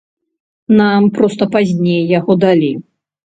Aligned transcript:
Нам 0.79 1.09
проста 1.17 1.43
пазней 1.57 2.01
яго 2.19 2.39
далі. 2.47 2.73